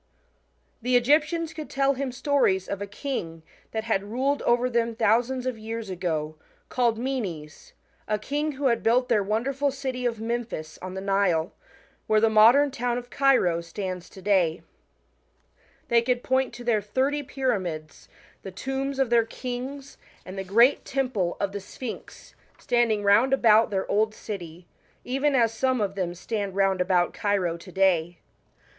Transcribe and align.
The 0.81 0.95
Egyptians 0.95 1.53
could 1.53 1.69
tell 1.69 1.93
him 1.93 2.11
stories 2.11 2.67
of 2.67 2.81
a 2.81 2.87
king, 2.87 3.43
that 3.69 3.83
had 3.83 4.03
ruled 4.09 4.41
over 4.41 4.67
them 4.67 4.95
thousands 4.95 5.45
of 5.45 5.59
years 5.59 5.91
ago, 5.91 6.37
called 6.69 6.97
Menes, 6.97 7.73
a 8.07 8.17
king 8.17 8.53
who 8.53 8.65
had 8.65 8.81
buUt 8.81 9.09
their 9.09 9.21
wonderful 9.21 9.69
city 9.69 10.07
of 10.07 10.19
Memphis 10.19 10.79
on 10.81 10.95
the 10.95 11.01
Nile, 11.01 11.53
where 12.07 12.19
the* 12.19 12.31
modern 12.31 12.71
town 12.71 12.97
of 12.97 13.11
Cairo 13.11 13.61
stands 13.61 14.09
to 14.09 14.23
day. 14.23 14.63
They 15.87 16.01
could 16.01 16.23
point 16.23 16.51
to 16.55 16.63
their 16.63 16.81
thirty 16.81 17.21
pyramids, 17.21 18.09
the 18.41 18.51
tc?mbs 18.51 18.97
of 18.97 19.11
their 19.11 19.25
kings, 19.25 19.99
and 20.25 20.35
the 20.35 20.43
great 20.43 20.83
temple 20.83 21.37
of 21.39 21.51
the 21.51 21.59
WHAT 21.59 21.77
ABBABAM 21.77 21.79
FOUNT) 21.79 21.91
IK 21.91 21.95
EGYPT, 21.95 22.11
Sphinx, 22.59 22.71
landing 22.71 23.03
roond 23.03 23.33
about 23.33 23.69
their 23.69 23.85
old 23.87 24.15
city, 24.15 24.65
even 25.05 25.35
as 25.35 25.53
some 25.53 25.79
of 25.79 25.93
them 25.93 26.15
stand 26.15 26.55
round 26.55 26.81
about 26.81 27.13
Cairo 27.13 27.55
to 27.55 27.71
day. 27.71 28.17